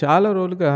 [0.00, 0.72] చాలా రోజులుగా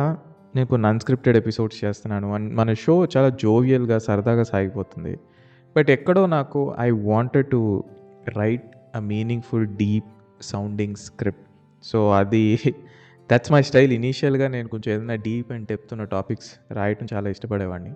[0.54, 2.27] నేను కొన్ని అన్‌స్క్రిప్టెడ్ ఎపిసోడ్స్ చేస్తున్నాను.
[2.54, 5.12] మన షో చాలా జోవియల్‌గా, సరదాగా సాగిపోతుంది.
[5.77, 7.60] బట్ ఎక్కడో నాకు I wanted to
[8.37, 10.10] write a meaningful, deep
[10.42, 11.47] sounding script.
[11.85, 12.45] So, అది
[13.31, 13.92] దట్స్ మై స్టైల్.
[13.92, 17.93] ఇనీషియల్‌గా నేను కొంచెం ఏదైనా డీప్ అండ్ డెప్త్ ఉన్న టాపిక్స్ రాయటం చాలా ఇష్టపడేవాడిని.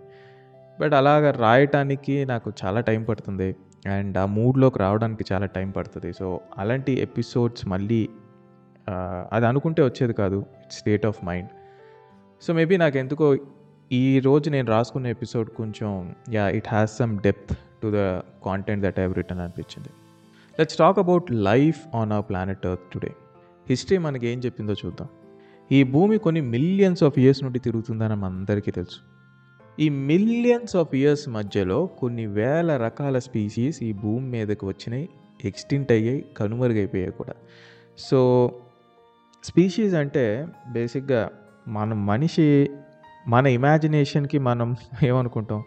[0.79, 3.51] బట్ అలాగా రాయటానికి నాకు చాలా టైం పడుతుంది.
[3.89, 8.01] అండ్ ఆ మూడ్‌లోకి రావడానికి చాలా టైం పడుతుంది సో, అలాంటి ఎపిసోడ్స్ మళ్ళీ
[9.33, 10.47] అది అనుకుంటే వచ్చేది కాదు.
[10.71, 11.49] State of mind.
[12.43, 13.37] So, maybe నాకు ఎందుకో
[13.93, 19.13] ఈరోజు నేను రాసుకున్న ఎపిసోడ్ కొంచెం yeah it has some depth to the content that I
[19.13, 19.89] return అనిపించింది.
[20.59, 23.13] Let's talk about life on a planet earth today.
[23.69, 25.09] History మనకి ఏం చెప్పిందో చూద్దాం.
[25.73, 28.99] ఈ భూమి కొన్ని మిలియన్స్ ఆఫ్ ఇయర్స్ నుండి తిరుగుతుందని మనందరికీ తెలుసు.
[29.81, 35.09] ఈ మిలియన్స్ ఆఫ్ ఇయర్స్ మధ్యలో కొన్ని వేల రకాల స్పీసీస్ ఈ భూమి మీదకి వచ్చినాయి.
[35.45, 36.25] ఎక్స్టింట్ అయ్యాయి.
[36.37, 37.33] కనుమరుగైపోయాయి కూడా.
[37.99, 38.51] సో,
[39.45, 40.25] స్పీషీస్ అంటే
[40.69, 41.23] బేసిక్‌గా
[41.69, 42.47] మన మనిషి
[43.27, 44.69] మన ఇమాజినేషన్‌కి మనం
[45.03, 45.61] ఏమనుకుంటాం?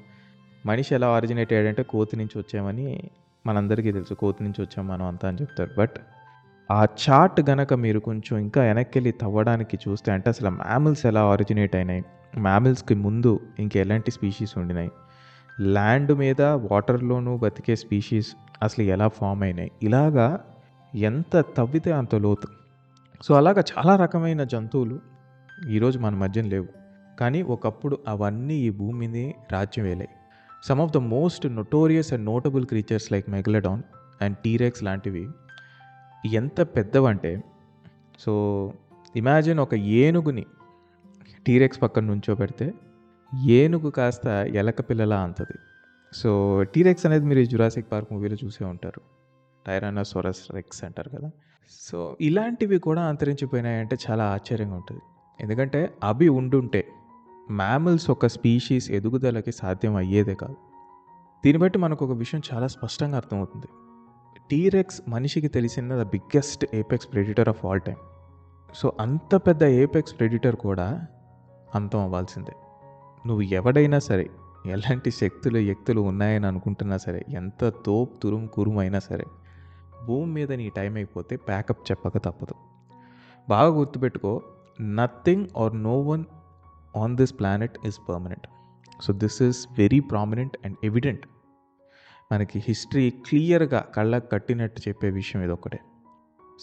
[0.66, 2.88] మనిషి ఎలా ఆరిజినేట్ అయ్యాడంటే కోతి నుంచి వచ్చామని
[3.46, 4.14] మనందరికీ తెలుసు.
[4.14, 5.72] కోతి నుంచి వచ్చాం మనం అంతా అని చెప్తారు.
[5.78, 5.96] బట్
[6.70, 12.04] ఆ చార్ట్ గనక మీరు కొంచెం ఇంకా వెనక్కెళ్ళి తవ్వడానికి చూస్తే అంటే అసలు మ్యామిల్స్ ఎలా ఆరిజినేట్ అయినాయి?
[12.40, 14.92] మ్యామిల్స్కి ముందు ఇంకెలాంటి స్పీషీస్ ఉండినాయి?
[15.68, 18.32] ల్యాండ్ మీద, వాటర్‌లోనూ బతికే స్పీషీస్
[18.64, 19.72] అసలు ఎలా ఫామ్ అయినాయి?
[19.84, 20.28] ఇలాగా
[20.94, 22.48] ఎంత తవ్వితే అంత లోతు.
[23.24, 25.00] సో, అలాగా చాలా రకమైన జంతువులు
[25.70, 26.68] ఈరోజు మన మధ్యన లేవు.
[27.20, 30.10] కానీ ఒకప్పుడు అవన్నీ ఈ భూమిని రాజ్యం వేలాయి
[30.68, 33.84] some of the most notorious and notable creatures like megalodon
[34.22, 35.28] and T rex లాంటివి
[36.34, 37.44] ఎంత పెద్దవంటే
[38.20, 38.34] సో,
[39.16, 40.46] ఇమాజిన్ ఒక ఏనుగుని
[41.48, 42.74] టీరెక్స్ పక్కన నుంచో పెడితే
[43.48, 45.58] ఏనుగు కాస్త ఎలక పిల్లలా అంతది.
[46.14, 46.30] సో,
[46.64, 49.02] టీరెక్స్ అనేది మీరు జురాసిక్ పార్క్ మూవీలో చూసే ఉంటారు.
[49.66, 51.30] టైరానోసారస్ రెక్స్ అంటారు కదా!
[51.70, 55.02] సో, ఇలాంటివి కూడా అంతరించిపోయినాయంటే చాలా ఆశ్చర్యంగా ఉంటుంది
[55.42, 56.88] ఎందుకంటే అవి ఉండుంటే
[57.52, 60.56] మ్యామల్స్ ఒక స్పీషీస్ ఎదుగుదలకి సాధ్యం అయ్యేదే కాదు.
[61.46, 63.66] దీన్ని బట్టి మనకు ఒక విషయం చాలా స్పష్టంగా అర్థమవుతుంది.
[64.52, 67.98] టీరెక్స్ మనిషికి తెలిసిన the biggest apex predator of all time.
[68.76, 71.08] So, అంత పెద్ద ఏపెక్స్ ప్రెడిటర్ కూడా
[71.76, 72.52] అంతం అవ్వాల్సిందే.
[73.28, 74.30] నువ్వు ఎవడైనా సరే,
[74.66, 79.26] ఎలాంటి శక్తులు, ఎక్తులు ఉన్నాయని అనుకుంటున్నా సరే, ఎంత తోపు తురుం కురుమైనా సరే,
[80.08, 82.56] భూమి మీద నీ టైం అయిపోతే ప్యాకప్ చెప్పక తప్పదు.
[83.50, 84.42] బాగా గుర్తుపెట్టుకో
[84.82, 86.26] nothing or no one
[86.96, 88.48] on this planet is permanent.
[89.04, 91.26] So, this is very prominent and evident.
[92.32, 95.80] మనకి హిస్టరీ క్లియర్‌గా కళ్ళకు కట్టినట్టు చెప్పే విషయం ఇదొక్కటే.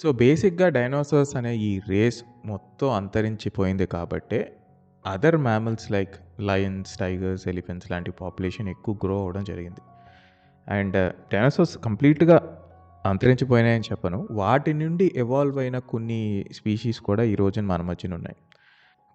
[0.03, 4.59] సో, బేసిక్‌గా డైనోసార్స్ అనే ఈ రేస్ మొత్తం అంతరించిపోయింది కాబట్టే
[5.07, 9.83] other mammals like lions, tigers, elephants లాంటి పాపులేషన్ ఎక్కువ గ్రో అవ్వడం జరిగింది.
[10.69, 12.59] అండ్ డైనోసార్స్ కంప్లీట్‌గా
[13.07, 14.29] అంతరించిపోయినాయని చెప్పను.
[14.31, 16.21] వాటి నుండి ఎవాల్వ్ అయిన కొన్ని
[16.53, 18.37] స్పీషీస్ కూడా ఈ రోజున మన మధ్యన ఉన్నాయి.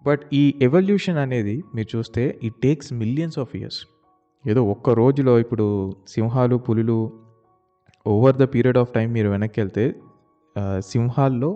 [0.04, 3.80] బట్ ఈ ఎవల్యూషన్ అనేది మీరు చూస్తే it takes millions of years.
[4.44, 5.66] ఏదో ఒక్క రోజులో ఇప్పుడు
[6.08, 6.98] సింహాలు, పులులు
[8.06, 9.84] over the period of time మీరు వెనక్కి వెళ్తే
[10.78, 11.50] సింహాల్లో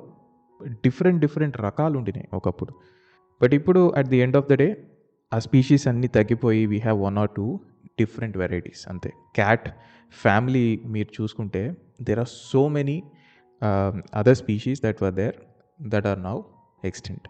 [0.84, 2.72] డిఫరెంట్ డిఫరెంట్ రకాలు ఉండినాయి ఒకప్పుడు.
[3.42, 4.68] బట్ ఇప్పుడు at the end of the day
[5.32, 7.46] ఆ స్పీషీస్ అన్నీ తగ్గిపోయి we have one or two
[7.98, 9.10] different varieties అంతే.
[9.34, 9.68] క్యాట్
[10.22, 11.62] ఫ్యామిలీ మీరు చూసుకుంటే
[12.02, 13.02] there are so many
[14.14, 15.36] other species that were there
[15.80, 16.36] that are now
[16.84, 17.28] extinct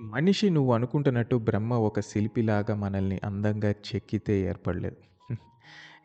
[0.00, 4.96] మనిషి నువ్వు అనుకుంటున్నట్టు బ్రహ్మ ఒక శిల్పిలాగా మనల్ని అందంగా చెక్కితే ఏర్పడలేదు.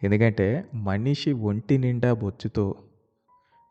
[0.04, 2.66] ఎందుకంటే మనిషి ఒంటి నిండా బొచ్చుతో,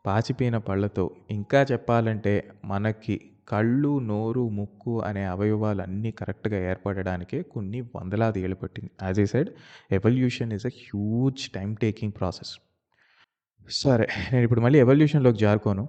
[0.05, 2.33] పాచిపోయిన పళ్ళతో, ఇంకా చెప్పాలంటే
[2.65, 3.15] మనకి
[3.47, 8.91] కళ్ళు, నోరు, ముక్కు అనే అవయవాలు అన్నీ కరెక్ట్‌గా ఏర్పడడానికే కొన్ని వందలాది ఏళ్ళు పట్టింది.
[9.03, 9.49] As I said
[9.91, 12.53] evolution is a huge time taking process.
[13.67, 15.85] సరే నేను ఇప్పుడు మళ్ళీ ఎవల్యూషన్‌లోకి జారుకోను.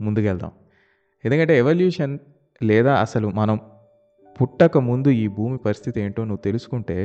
[0.00, 0.52] ముందుకెళ్దాం.
[1.24, 2.14] ఎందుకంటే ఎవల్యూషన్
[2.60, 3.56] లేదా అసలు మనం
[4.36, 6.96] పుట్టక ముందు ఈ భూమి పరిస్థితి ఏంటో నువ్వు తెలుసుకుంటే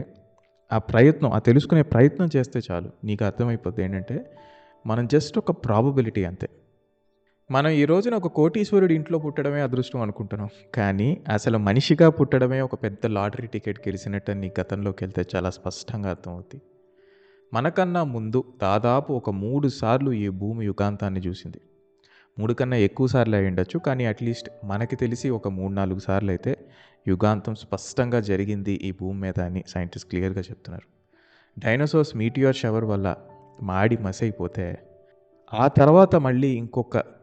[0.72, 2.90] ఆ ప్రయత్నం ఆ తెలుసుకునే ప్రయత్నం చేస్తే చాలు.
[3.04, 4.16] నీకు అర్థమైపోద్ది ఏంటంటే
[4.86, 6.48] మనం జస్ట్ ఒక ప్రాబబిలిటీ అంతే.
[7.50, 10.50] మనం ఈ రోజున ఒక కోటీశ్వరుడి ఇంట్లో పుట్టడమే అదృష్టం అనుకుంటున్నాం.
[10.76, 16.64] కానీ అసలు మనిషిగా పుట్టడమే ఒక పెద్ద లాటరీ టికెట్ గెలిచినట్టు నీ గతంలోకెళ్తే చాలా స్పష్టంగా అర్థమవుతుంది
[17.54, 21.60] మనకన్నా ముందు దాదాపు ఒక మూడు సార్లు ఈ భూమి యుగాంతాన్ని చూసింది.
[22.40, 23.80] మూడు కన్నా ఎక్కువ సార్లు అయ్యుండొచ్చు.
[23.80, 26.54] కానీ అట్‌లీస్ట్ మనకి తెలిసి ఒక మూడు నాలుగు సార్లు అయితే
[27.08, 30.88] యుగాంతం స్పష్టంగా జరిగింది ఈ భూమి మీద అని సైంటిస్ట్ క్లియర్‌గా చెప్తున్నారు.
[31.58, 33.08] డైనోసార్స్ మీటియోర్ షవర్ వల్ల
[33.62, 34.66] మాడి మసైపోతే
[35.54, 37.17] ఆ తర్వాత మళ్ళీ ఇంకొక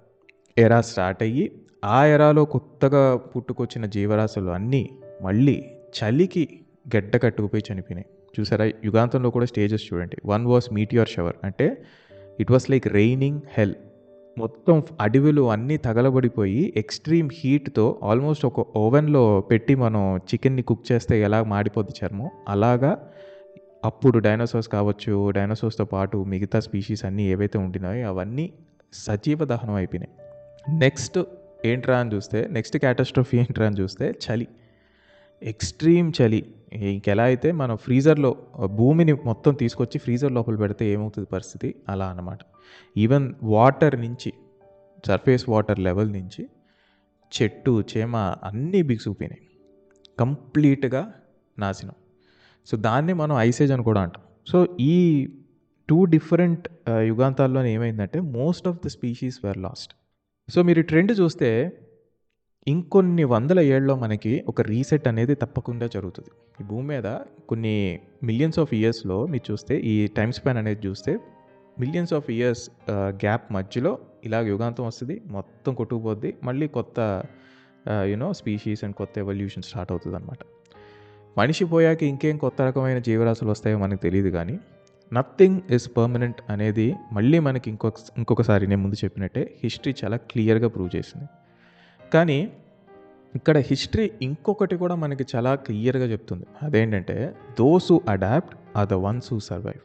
[0.56, 1.44] ఎరా స్టార్ట్ అయ్యి
[1.84, 4.90] ఆ ఎరాలో కొత్తగా పుట్టుకొచ్చిన జీవరాశులు అన్నీ
[5.22, 5.64] మళ్ళీ
[5.96, 6.44] చలికి
[6.96, 8.06] గడ్డ కట్టుకుపోయి చనిపోయినాయి.
[8.38, 10.16] చూసారా యుగాంతంలో కూడా స్టేజెస్ చూడండి.
[10.24, 11.66] వన్ వాస్ మీటియర్ షవర్ అంటే
[12.40, 13.74] it was like raining hell.
[14.38, 21.42] మొత్తం అడవులు అన్నీ తగలబడిపోయి ఎక్స్ట్రీమ్ హీట్తో ఆల్మోస్ట్ ఒక ఓవెన్లో పెట్టి మనం చికెన్ని కుక్ చేస్తే ఎలా
[21.44, 22.92] మాడిపోద్ది చర్మం అలాగా
[23.84, 28.46] అప్పుడు డైనోసార్స్ కావచ్చు డైనోసార్స్తో పాటు మిగతా స్పీషీస్ అన్నీ ఏవైతే ఉండినాయో అవన్నీ
[28.94, 30.12] సజీవ దహనం అయిపోయినాయి
[30.68, 31.18] నెక్స్ట్
[31.66, 34.48] ఏంట్రా అని చూస్తే నెక్స్ట్ క్యాటస్ట్రఫీ ఏంట్రా అని చూస్తే చలి.
[35.42, 36.54] ఎక్స్ట్రీమ్ చలి.
[36.72, 41.74] ఇంకెలా అయితే మనం ఫ్రీజర్లో భూమిని మొత్తం తీసుకొచ్చి ఫ్రీజర్ లోపల పెడితే ఏమవుతుంది పరిస్థితి?
[41.88, 42.38] అలా అన్నమాట.
[42.96, 44.32] ఈవెన్ వాటర్ నుంచి
[45.06, 46.48] సర్ఫేస్ వాటర్ లెవెల్ నుంచి
[47.32, 49.42] చెట్టు చేమ అన్నీ బిగుసుకుపోయినాయి.
[50.20, 51.12] కంప్లీట్గా
[51.58, 51.94] నాశనం.
[52.66, 54.22] సో దాన్ని మనం ఐసేజ్ అని కూడా అంటాం.
[54.48, 55.26] సో ఈ
[55.88, 60.03] టూ డిఫరెంట్ uh, యుగాంతాల్లో ఏమైందంటే most of the species were lost
[60.48, 61.48] so మీరు ట్రెండ్ చూస్తే
[62.66, 66.30] ఇంకొన్ని వందల ఏళ్ళలో మనకి ఒక రీసెట్ అనేది తప్పకుండా జరుగుతుంది.
[66.60, 67.08] ఈ భూమి మీద
[67.48, 67.76] కొన్ని
[68.22, 71.12] మిలియన్స్ ఆఫ్ ఇయర్స్లో మీరు చూస్తే ఈ టైం స్పాన్ అనేది చూస్తే
[71.78, 72.64] మిలియన్స్ ఆఫ్ ఇయర్స్
[73.24, 73.92] గ్యాప్ మధ్యలో
[74.24, 76.98] ఇలా యుగాంతం వస్తుంది మొత్తం కొట్టుకుపోద్ది మళ్ళీ కొత్త
[78.04, 80.38] యూనో స్పీషీస్ అండ్ కొత్త ఎవల్యూషన్ స్టార్ట్ అవుతుంది అనమాట
[81.38, 84.56] మనిషి పోయాక ఇంకేం కొత్త రకమైన జీవరాశులు వస్తాయో మనకు తెలియదు కానీ
[85.12, 90.96] నథింగ్ ఇస్ పర్మనెంట్ అనేది మళ్ళీ మనకి ఇంకొక ఇంకొకసారి నేను ముందు చెప్పినట్టే హిస్టరీ చాలా క్లియర్గా ప్రూవ్
[90.96, 91.26] చేసింది.
[92.12, 92.52] కానీ
[93.34, 96.46] ఇక్కడ హిస్టరీ ఇంకొకటి కూడా మనకి చాలా క్లియర్గా చెప్తుంది.
[96.62, 99.82] అదేంటంటే those adapt are the ones who survive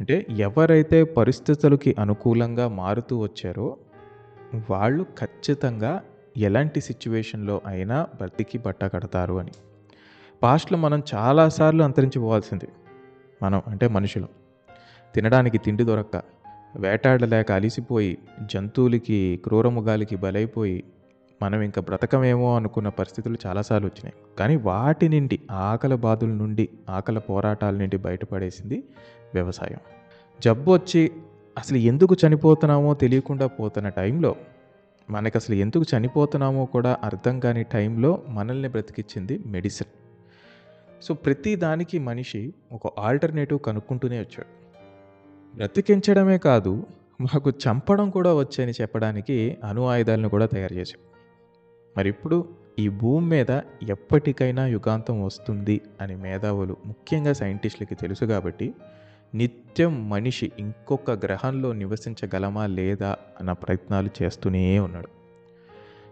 [0.00, 3.76] అంటే ఎవరైతే పరిస్థితులకి అనుకూలంగా మారుతూ వచ్చారో
[4.70, 6.02] వాళ్ళు ఖచ్చితంగా
[6.36, 9.52] ఎలాంటి సిచ్యువేషన్లో అయినా బ్రతికి బట్ట కడతారు అని.
[10.42, 12.68] పాస్ట్లో మనం చాలాసార్లు అంతరించిపోవాల్సింది.
[13.42, 14.28] మనం అంటే మనుషులు.
[15.14, 16.22] తినడానికి తిండి దొరక్క
[16.76, 18.18] వేటాడలేక అలిసిపోయి
[18.54, 20.84] జంతువులకి క్రూరముగాలికి బలైపోయి
[21.42, 24.14] మనం ఇంకా బ్రతకమేమో అనుకున్న పరిస్థితులు చాలాసార్లు వచ్చినాయి.
[24.38, 28.82] కానీ వాటి నుండి ఆకలి బాధల నుండి ఆకలి పోరాటాల నుండి బయటపడేసింది
[29.34, 29.78] వ్యవసాయం.
[30.40, 31.12] జబ్బు వచ్చి
[31.58, 34.36] అసలు ఎందుకు చనిపోతున్నామో తెలియకుండా పోతున్న టైంలో
[35.10, 40.09] మనకు అసలు ఎందుకు చనిపోతున్నామో కూడా అర్థం కాని టైంలో మనల్ని బ్రతికించింది మెడిసిన్.
[41.02, 44.50] సో ప్రతి దానికి మనిషి ఒక ఆల్టర్నేటివ్ కనుక్కుంటూనే వచ్చాడు.
[45.56, 46.86] బ్రతికించడమే కాదు
[47.20, 51.00] మాకు చంపడం కూడా వచ్చని చెప్పడానికి అణు ఆయుధాలను కూడా తయారు చేశాం
[51.96, 52.48] మరి ఇప్పుడు
[52.78, 58.74] ఈ భూమి మీద ఎప్పటికైనా యుగాంతం వస్తుంది అని మేధావులు ముఖ్యంగా సైంటిస్టులకి తెలుసు కాబట్టి
[59.34, 65.08] నిత్యం మనిషి ఇంకొక గ్రహంలో నివసించగలమా లేదా అన్న ప్రయత్నాలు చేస్తూనే ఉన్నాడు.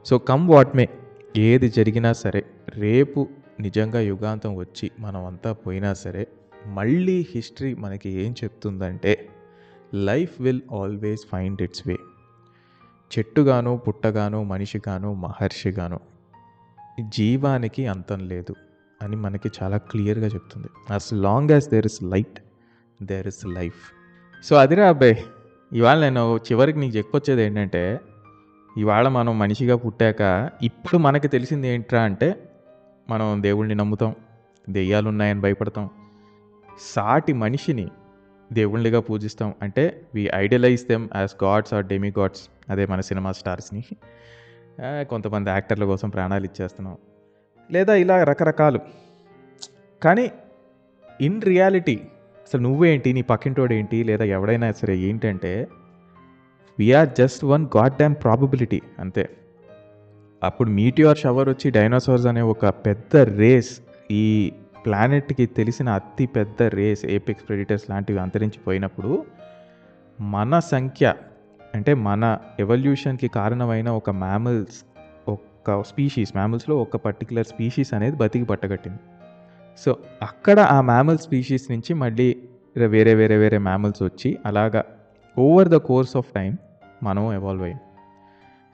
[0.05, 0.89] సో కమ్ వాట్ మే
[1.37, 3.29] ఏది జరిగినా సరే రేపు
[3.61, 6.27] నిజంగా యుగాంతం వచ్చి మనం అంతా పోయినా సరే
[6.67, 9.29] మళ్ళీ హిస్టరీ మనకి ఏం చెప్తుందంటే
[9.95, 11.97] life will always find its way.
[13.19, 16.01] చెట్టుగాను పుట్టగాను మనిషిగాను మహర్షిగాను
[17.09, 18.55] జీవానికి అంతం లేదు
[19.03, 20.95] అని మనకి చాలా క్లియర్గా చెప్తుంది.
[20.95, 22.41] As long as there is light
[23.03, 23.93] there is life
[24.45, 25.17] so అదిరా అబ్బాయి
[25.73, 28.01] ఇవాళ నేను చివరికి నీకు చెప్పొచ్చేది ఏంటంటే
[28.77, 32.48] ఇవాళ మనం మనిషిగా పుట్టాక ఇప్పుడు మనకి తెలిసింది ఏంట్రా అంటే
[33.11, 34.15] మనం దేవుణ్ణి నమ్ముతాం
[34.71, 35.91] దెయ్యాలు ఉన్నాయని భయపడతాం.
[36.81, 37.89] సాటి మనిషిని
[38.53, 39.55] దేవుణ్ణిగా పూజిస్తాం.
[39.63, 41.87] అంటే we idealize them as gods or
[42.19, 43.85] demigods అదే మన సినిమా స్టార్స్ని.
[45.05, 46.97] కొంతమంది యాక్టర్ల కోసం ప్రాణాలు ఇచ్చేస్తున్నాం.
[47.73, 48.81] లేదా ఇలా రకరకాలు.
[50.03, 50.31] కానీ
[51.21, 55.69] ఇన్ రియాలిటీ అసలు నువ్వేంటి నీ పక్కింటోడు ఏంటి లేదా ఎవడైనా సరే ఏంటంటే
[56.79, 59.29] we're just one goddamn probability అంతే.
[60.43, 64.53] అప్పుడు మీటియోర్ షవర్ వచ్చి డైనోసార్స్ అనే ఒక పెద్ద రేస్ ఈ
[64.87, 69.25] ప్లానెట్కి తెలిసిన అతి పెద్ద రేస్ ఏపెక్స్ ప్రెడిటర్స్ లాంటివి అంతరించిపోయినప్పుడు
[70.21, 71.15] మన సంఖ్య
[71.75, 74.85] అంటే మన ఎవల్యూషన్కి కారణమైన ఒక మ్యామల్స్
[75.27, 78.99] ఒక స్పీషీస్ మ్యామల్స్లో ఒక పర్టికులర్ స్పీషీస్ అనేది బతికి పట్టగట్టింది
[79.79, 82.37] సో అక్కడ ఆ మ్యామల్ స్పీషీస్ నుంచి మళ్ళీ
[82.77, 84.85] వేరే వేరే వేరే మ్యామల్స్ వచ్చి అలాగా
[85.39, 86.59] over the course of time
[87.03, 87.81] మనం ఎవాల్వ్ అయ్యాం.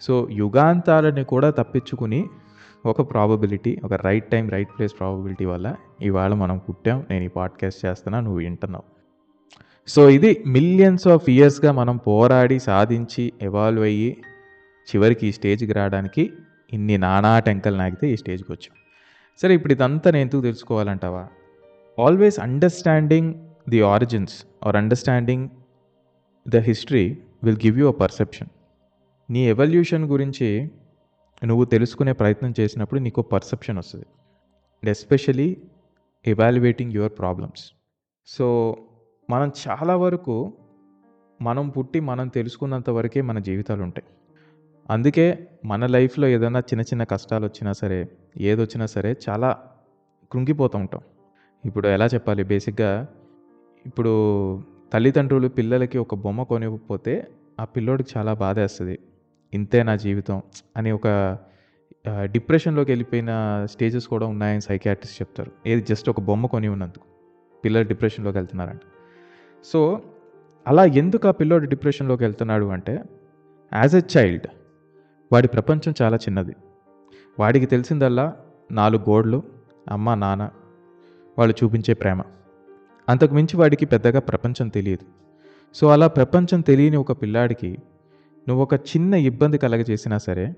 [0.01, 2.27] సో యుగాంతాలని కూడా తప్పించుకుని
[2.87, 7.87] ఒక ప్రాబబిలిటీ ఒక right time right place probability వల్ల ఇవాళ మనం పుట్టాం నేను ఈ పాడ్కాస్ట్
[7.87, 8.95] చేస్తున్నా నువ్వు వింటున్నావు.
[9.89, 14.17] సో ఇది మిలియన్స్ ఆఫ్ ఇయర్స్గా మనం పోరాడి సాధించి ఎవాల్వ్ అయ్యి
[14.95, 16.33] చివరికి ఈ స్టేజ్కి రావడానికి
[16.73, 18.77] ఇన్ని నానా టెంకలు నాగితే ఈ స్టేజ్కి వచ్చాం.
[19.43, 21.27] సరే ఇప్పుడు ఇదంతా నేను ఎందుకు తెలుసుకోవాలంటావా?
[22.01, 23.35] Always understanding
[23.69, 25.49] the origins or understanding
[26.49, 28.49] the history will give you a perception
[29.31, 30.71] నీ ఎవల్యూషన్ గురించి
[31.45, 34.07] నువ్వు తెలుసుకునే ప్రయత్నం చేసినప్పుడు నీకు పర్సెప్షన్ వస్తుంది.
[34.75, 35.57] And especially
[36.27, 37.73] evaluating your problems
[38.27, 38.77] so
[39.31, 40.53] మనం చాలా వరకు
[41.43, 44.15] మనం పుట్టి మనం తెలుసుకున్నంత వరకే మన జీవితాలు ఉంటాయి.
[44.91, 48.09] అందుకే మన లైఫ్లో ఏదైనా చిన్న చిన్న కష్టాలు వచ్చినా సరే
[48.41, 49.57] ఏదొచ్చినా సరే చాలా
[50.33, 51.01] కృంగిపోతూ ఉంటాం.
[51.65, 52.45] ఇప్పుడు ఎలా చెప్పాలి?
[52.45, 53.09] బేసిక్గా
[53.87, 54.13] ఇప్పుడు
[54.93, 57.29] తల్లిదండ్రులు పిల్లలకి ఒక బొమ్మ కొనివ్వకపోతే
[57.61, 58.99] ఆ పిల్లోడికి చాలా బాధేస్తుంది.
[59.55, 60.43] ఇంతే నా జీవితం
[60.77, 61.39] అని ఒక
[62.23, 63.31] డిప్రెషన్లోకి వెళ్ళిపోయిన
[63.71, 65.53] స్టేజెస్ కూడా ఉన్నాయని సైకాట్రిస్ట్ చెప్తారు.
[65.67, 67.05] ఏది జస్ట్ ఒక బొమ్మ కొని ఉన్నందుకు.
[67.65, 68.81] పిల్లలు డిప్రెషన్లోకి వెళ్తున్నారంట.
[69.65, 70.03] సో
[70.67, 73.03] అలా ఎందుకు ఆ పిల్లోడు డిప్రెషన్లోకి వెళ్తున్నాడు అంటే
[73.75, 74.47] యాజ్ ఎ చైల్డ్
[75.33, 76.57] వాడి ప్రపంచం చాలా చిన్నది.
[77.39, 78.37] వాడికి తెలిసిందల్లా
[78.71, 79.43] నాలుగు గోడలు
[79.91, 80.51] అమ్మ నాన్న
[81.39, 82.23] వాళ్ళు చూపించే ప్రేమ.
[83.09, 85.07] అంతకు మించి వాడికి పెద్దగా ప్రపంచం తెలియదు.
[85.75, 87.79] సో అలా ప్రపంచం తెలియని ఒక పిల్లాడికి
[88.49, 90.55] నువ్వు ఒక చిన్న ఇబ్బంది కలగజేసినా సరే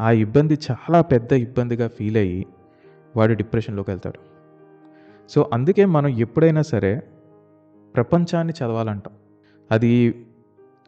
[0.00, 2.46] ఆ ఇబ్బంది చాలా పెద్ద ఇబ్బందిగా ఫీల్ అయ్యి
[3.16, 4.18] వాడు డిప్రెషన్లోకి వెళ్తాడు.
[5.28, 7.02] సో అందుకే మనం ఎప్పుడైనా సరే
[7.94, 9.14] ప్రపంచాన్ని చదవాలంటాం.
[9.70, 10.24] అది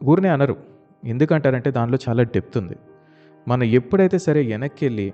[0.03, 0.57] ఊరినే అనరు.
[1.05, 2.75] ఎందుకంటారంటే దానిలో చాలా డెప్త్ ఉంది.
[3.47, 5.13] మనం ఎప్పుడైతే సరే వెనక్కి వెళ్ళి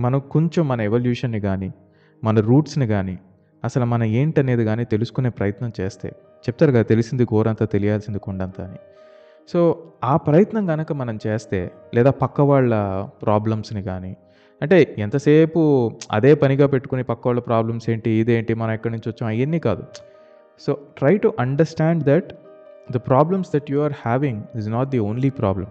[0.00, 1.72] మనం కొంచెం మన ఎవల్యూషన్ని కానీ
[2.24, 3.18] మన రూట్స్ని కానీ
[3.64, 6.08] అసలు మన ఏంటనేది కానీ తెలుసుకునే ప్రయత్నం చేస్తే
[6.42, 8.78] చెప్తారు కదా తెలిసింది ఘోరంతా తెలియాల్సింది కొండంత అని.
[9.48, 9.60] సో
[10.04, 12.74] ఆ ప్రయత్నం కనుక మనం చేస్తే లేదా పక్క వాళ్ళ
[13.22, 14.16] ప్రాబ్లమ్స్ని కానీ
[14.62, 15.60] అంటే ఎంతసేపు
[16.10, 19.84] అదే పనిగా పెట్టుకుని పక్క వాళ్ళ ప్రాబ్లమ్స్ ఏంటి ఇదేంటి మనం ఎక్కడి నుంచి వచ్చాం అవన్నీ కాదు.
[20.60, 22.32] So try to understand that
[22.92, 25.66] the problems that you are having is not the only problem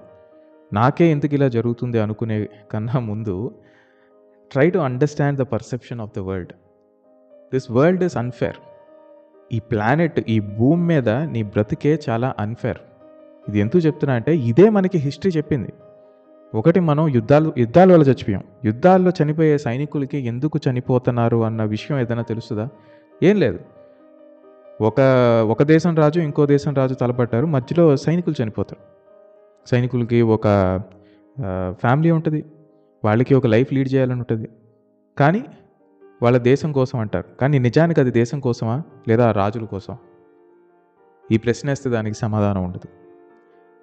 [0.74, 3.52] నాకే ఎందుకు ఇలా జరుగుతుంది అనుకునే కన్నా ముందు
[4.52, 6.54] try to understand the perception of the world
[7.54, 8.60] this world is unfair
[9.54, 12.82] ఈ ప్లానెట్ ఈ భూమి మీద నీ బ్రతికే చాలా అన్ఫేర్
[13.50, 15.74] ఇది ఎందుకు చెప్తున్నా అంటే ఇదే మనకి హిస్టరీ చెప్పింది.
[16.56, 18.44] ఒకటి మనం యుద్ధాలు యుద్ధాల వల్ల చచ్చిపోయాం.
[18.65, 22.70] యుద్ధాల్లో చనిపోయే సైనికులకి ఎందుకు చనిపోతున్నారు అన్న విషయం ఏదైనా తెలుస్తుందా?
[23.24, 23.60] ఏం లేదు.
[24.82, 25.00] ఒక
[25.50, 27.46] ఒక దేశం రాజు ఇంకో దేశం రాజు తలపడ్డారు.
[27.46, 28.82] మధ్యలో సైనికులు చనిపోతారు.
[29.70, 30.46] సైనికులకి ఒక
[31.72, 32.46] ఫ్యామిలీ ఉంటుంది.
[33.06, 34.50] వాళ్ళకి ఒక లైఫ్ లీడ్ చేయాలని ఉంటుంది.
[35.18, 35.44] కానీ
[36.22, 37.38] వాళ్ళ దేశం కోసం అంటారు.
[37.41, 38.84] కానీ నిజానికి అది దేశం కోసమా?
[39.08, 39.98] లేదా రాజుల కోసం?
[41.32, 43.09] ఈ ప్రశ్న వేస్తే దానికి సమాధానం ఉండదు.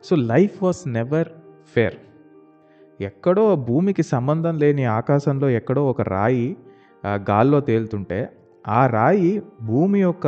[0.07, 1.29] So life was never
[1.75, 1.97] fair
[3.01, 6.57] ఎక్కడో భూమికి సంబంధం లేని ఆకాశంలో ఎక్కడో ఒక రాయి
[7.31, 8.29] గాల్లో తేలుతుంటే
[8.69, 10.27] ఆ రాయి భూమి యొక్క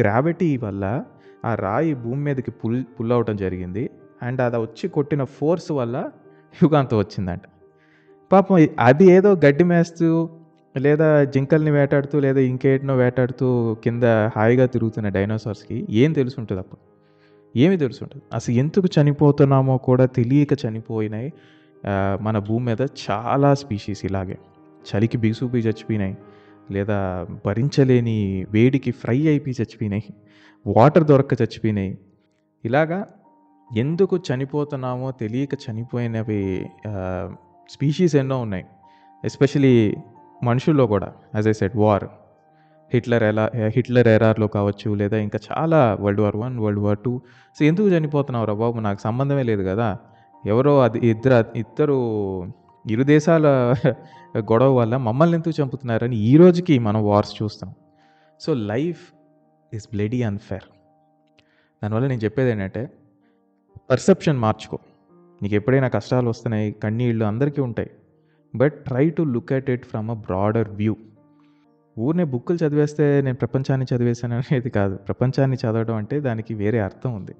[0.00, 1.04] గ్రావిటీ వల్ల
[1.44, 3.90] ఆ రాయి భూమి మీదకి పుల్ పుల్ అవటం జరిగింది.
[4.22, 5.96] అండ్ అది వచ్చి కొట్టిన ఫోర్స్ వల్ల
[6.62, 7.42] యుగాంతం వచ్చిందంట.
[8.32, 10.28] పాపం అది ఏదో గడ్డి మేస్తూ
[10.76, 13.48] లేదా జింకల్ని వేటాడుతూ లేదా ఇంకేటినో వేటాడుతూ
[13.84, 14.04] కింద
[14.36, 16.93] హాయిగా తిరుగుతున్న డైనోసార్స్కి ఏం తెలుసు ఉంటుంది అప్పుడు?
[17.56, 21.32] ఏమి తెలుసు ఉంటుంది అసలు ఎందుకు చనిపోతున్నామో కూడా తెలియక చనిపోయినాయి.
[22.20, 24.38] మన భూమి మీద చాలా స్పీషీస్ ఇలాగే.
[24.90, 26.16] చలికి బిగుసుకుపోయి చచ్చిపోయినాయి.
[26.70, 30.04] లేదా భరించలేని వేడికి ఫ్రై అయిపోయి చచ్చిపోయినాయి.
[30.66, 31.98] వాటర్ దొరక్క చచ్చిపోయినాయి.
[32.64, 33.06] ఇలాగా
[33.76, 36.66] ఎందుకు చనిపోతున్నామో తెలియక చనిపోయినవి
[37.70, 38.64] స్పీషీస్ ఎన్నో ఉన్నాయి.
[39.24, 39.94] ఎస్పెషలీ
[40.42, 42.04] మనుషుల్లో కూడా as I said war
[42.94, 43.44] Hitler ఎలా
[43.76, 47.12] హిట్లర్ ఎరార్లో కావచ్చు లేదా ఇంకా చాలా world war one world war two
[47.58, 48.80] so ఎందుకు చనిపోతున్నావు రా బాబు?
[48.80, 49.88] నాకు సంబంధమే లేదు కదా.
[50.46, 51.96] ఎవరో అది ఇద్దరు ఇద్దరు
[52.90, 53.46] ఇరు దేశాల
[54.38, 57.70] గొడవ వల్ల మమ్మల్ని ఎందుకు చంపుతున్నారని ఈ రోజుకి మనం వార్స్ చూస్తాం.
[58.40, 59.02] So life
[59.74, 60.66] is bloody unfair
[61.82, 62.82] దానివల్ల నేను చెప్పేది ఏంటంటే
[63.90, 64.78] పర్సెప్షన్ మార్చుకో.
[65.42, 67.90] నీకు ఎప్పుడైనా కష్టాలు వస్తున్నాయి కన్నీళ్ళు అందరికీ ఉంటాయి.
[68.54, 70.96] But try to look at it from a broader view
[71.98, 74.96] ఊరినే బుక్కులు చదివేస్తే నేను ప్రపంచాన్ని చదివేశాను అనేది కాదు.
[74.96, 77.34] ప్రపంచాన్ని చదవడం అంటే దానికి వేరే అర్థం ఉంది.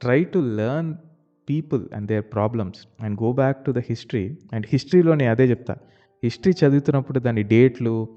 [0.00, 0.94] Try to learn
[1.48, 5.76] people and their problems and go back to the history and హిస్టరీలో నేను అదే చెప్తా.
[6.24, 8.08] హిస్టరీ చదువుతున్నప్పుడు దాని డేట్లు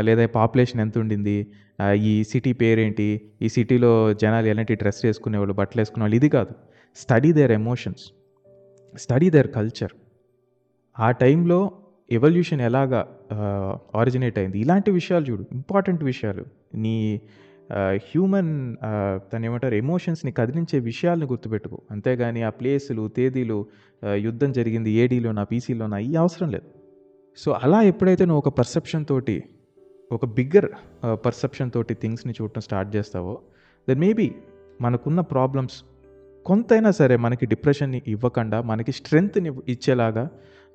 [0.00, 1.46] లేదా పాపులేషన్ ఎంత ఉండింది
[1.94, 3.08] ఈ సిటీ పేరేంటి
[3.42, 6.54] ఈ సిటీలో జనాలు ఎలాంటి డ్రెస్ వేసుకునేవాళ్ళు బట్టలు వేసుకునేవాళ్ళు ఇది కాదు.
[6.96, 8.04] Study their emotions
[8.98, 9.90] study their culture
[11.00, 11.60] ఆ టైంలో
[12.10, 13.00] ఎవల్యూషన్ ఎలాగా
[13.96, 14.58] ఆరిజినేట్ అయింది?
[14.60, 16.44] ఇలాంటి విషయాలు చూడు ఇంపార్టెంట్ విషయాలు.
[16.74, 17.20] నీ
[18.08, 18.50] హ్యూమన్
[19.32, 21.78] తను ఏమంటారు ఎమోషన్స్ని కదిలించే విషయాలను గుర్తుపెట్టుకో.
[21.90, 23.58] అంతేగాని ఆ ప్లేసులు తేదీలు
[24.16, 26.68] యుద్ధం జరిగింది ఏడీలోనా పీసీలోనా ఈ అవసరం లేదు.
[27.36, 29.42] సో అలా ఎప్పుడైతే నువ్వు ఒక పర్సెప్షన్ తోటి
[30.12, 30.68] ఒక బిగ్గర్
[31.26, 33.40] పర్సెప్షన్ తోటి థింగ్స్ని చూడటం స్టార్ట్ చేస్తావో
[33.88, 34.26] దెన్ మేబీ
[34.80, 35.78] మనకున్న ప్రాబ్లమ్స్
[36.46, 40.24] కొంతైనా సరే మనకి డిప్రెషన్ని ఇవ్వకుండా మనకి స్ట్రెంగ్త్ని ఇచ్చేలాగా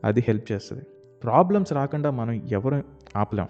[0.03, 0.85] అది హెల్ప్ చేస్తుంది.
[1.23, 2.77] ప్రాబ్లమ్స్ రాకుండా మనం ఎవరు
[3.17, 3.49] ఆపలేం.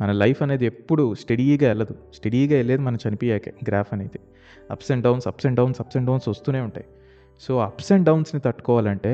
[0.00, 1.94] మన లైఫ్ అనేది ఎప్పుడు స్టడీగా వెళ్ళదు.
[2.16, 4.20] స్టడీగా వెళ్ళేది మనం చనిపోయాకే గ్రాఫ్ అనేది.
[4.74, 6.86] Ups and downs ups and downs ups and downs వస్తూనే ఉంటాయి.
[7.42, 9.12] సో అప్స్ అండ్ డౌన్స్ని తట్టుకోవాలంటే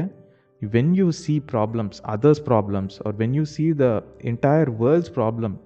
[0.62, 3.86] when you see problems others problems are when you see the
[4.24, 5.56] entire world's problem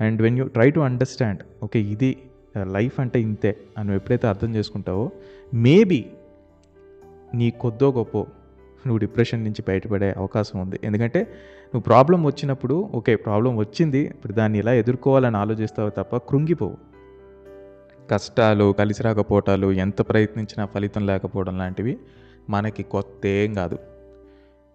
[0.00, 2.10] and when you try to understand okay ఇది
[2.56, 5.04] uh, life అంటే ఇంతే అని ఎప్పుడైతే అర్థం చేసుకుంటావో
[5.66, 6.00] మేబీ
[7.34, 8.16] నీ కొద్దో గొప్ప
[8.86, 10.80] నువ్వు డిప్రెషన్ నుంచి బయటపడే అవకాశం ఉంది.
[10.84, 11.20] ఎందుకంటే
[11.64, 16.76] నువ్వు ప్రాబ్లం వచ్చినప్పుడు ఓకే ప్రాబ్లం వచ్చింది ఇప్పుడు దాన్ని ఎలా ఎదుర్కోవాలని ఆలోచిస్తావు తప్ప కృంగిపోవు.
[18.10, 21.98] కష్టాలు కలిసి రాకపోవటాలు ఎంత ప్రయత్నించినా ఫలితం లేకపోవడం లాంటివి
[22.50, 23.78] మనకి కొత్త ఏం కాదు.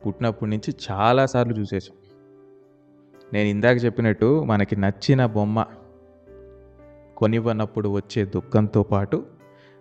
[0.01, 1.95] పుట్టినప్పటి నుంచి చాలాసార్లు చూసేసాం
[3.33, 5.65] నేను ఇందాక చెప్పినట్టు మనకి నచ్చిన బొమ్మ
[7.17, 9.25] కొనివ్వనప్పుడు వచ్చే దుఃఖంతో పాటు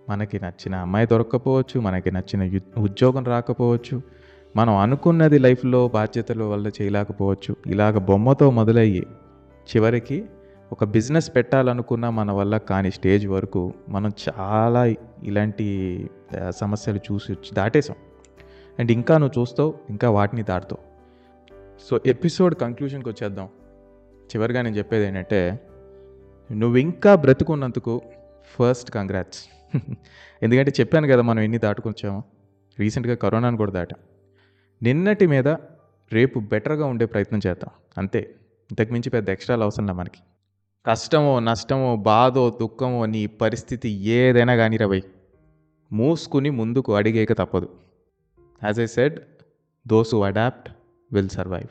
[0.09, 4.03] మనకి నచ్చిన అమ్మాయి దొరక్కపోవచ్చు మనకి నచ్చిన యు- ఉద్యోగం రాకపోవచ్చు
[4.57, 7.57] మనం అనుకున్నది లైఫ్లో బాధ్యతల వల్ల చేయలేకపోవచ్చు.
[7.67, 9.07] ఇలాగ బొమ్మతో మొదలయ్యి
[9.77, 10.25] చివరికి
[10.73, 14.87] ఒక బిజినెస్ పెట్టాలనుకున్న మన వల్ల కాని స్టేజ్ వరకు మనం చాలా
[15.23, 16.11] ఇలాంటి
[16.51, 17.97] సమస్యలు చూసి దాటేసాం
[18.79, 20.87] అండ్ ఇంకా నువ్వు చూస్తావు ఇంకా వాటిని దాటుతావు.
[21.91, 23.49] సో ఎపిసోడ్ కంక్లూషన్కి వచ్చేద్దాం.
[24.27, 25.61] చివరిగా నేను చెప్పేది ఏంటంటే
[26.53, 28.01] నువ్వు ఇంకా బ్రతుకున్నందుకు
[28.59, 29.56] ఫస్ట్ కంగ్రాట్స్.
[30.43, 32.23] ఎందుకంటే చెప్పాను కదా మనం ఎన్ని దాటుకొచ్చామో.
[32.79, 34.01] రీసెంట్గా కరోనాను కూడా దాటాం.
[34.83, 35.49] నిన్నటి మీద
[36.13, 37.71] రేపు బెటర్గా ఉండే ప్రయత్నం చేద్దాం.
[37.99, 38.35] అంతే.
[38.71, 40.19] ఇంతకుమించి పెద్ద ఎక్స్ట్రాలు అవసరం లే మనకి.
[40.87, 45.03] కష్టమో నష్టమో బాధో దుఃఖమో నీ పరిస్థితి ఏదైనా కానీ రవై
[45.93, 47.69] మూసుకుని ముందుకు అడిగేక తప్పదు.
[48.65, 49.21] As I said
[49.87, 50.71] those who adapt
[51.13, 51.67] will survive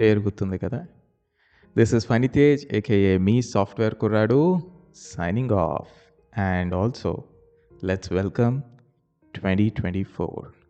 [0.00, 0.86] పేరు గుర్తుంది కదా?
[1.78, 4.60] దిస్ ఇస్ ఫనితేజ్ ఏకేఏ మీ సాఫ్ట్వేర్ కుర్రాడు
[4.96, 6.03] signing off
[6.36, 7.24] and also
[7.84, 8.60] let's welcome
[9.34, 10.63] twenty twenty four